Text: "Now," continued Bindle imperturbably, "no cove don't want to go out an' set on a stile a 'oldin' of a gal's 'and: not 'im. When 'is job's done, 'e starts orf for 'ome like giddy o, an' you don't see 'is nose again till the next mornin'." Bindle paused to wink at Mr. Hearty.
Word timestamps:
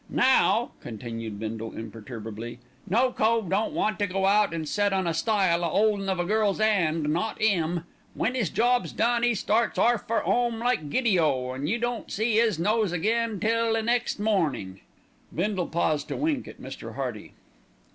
"Now," 0.09 0.71
continued 0.79 1.39
Bindle 1.39 1.73
imperturbably, 1.73 2.57
"no 2.89 3.11
cove 3.11 3.49
don't 3.51 3.71
want 3.73 3.99
to 3.99 4.07
go 4.07 4.25
out 4.25 4.51
an' 4.51 4.65
set 4.65 4.93
on 4.93 5.05
a 5.05 5.13
stile 5.13 5.63
a 5.63 5.69
'oldin' 5.69 6.09
of 6.09 6.19
a 6.19 6.25
gal's 6.25 6.59
'and: 6.59 7.03
not 7.13 7.39
'im. 7.39 7.83
When 8.15 8.35
'is 8.35 8.49
job's 8.49 8.93
done, 8.93 9.23
'e 9.23 9.35
starts 9.35 9.77
orf 9.77 10.01
for 10.07 10.25
'ome 10.27 10.57
like 10.57 10.89
giddy 10.89 11.19
o, 11.19 11.53
an' 11.53 11.67
you 11.67 11.77
don't 11.77 12.11
see 12.11 12.39
'is 12.39 12.57
nose 12.57 12.91
again 12.91 13.39
till 13.39 13.73
the 13.73 13.83
next 13.83 14.19
mornin'." 14.19 14.79
Bindle 15.35 15.67
paused 15.67 16.07
to 16.07 16.17
wink 16.17 16.47
at 16.47 16.59
Mr. 16.59 16.95
Hearty. 16.95 17.33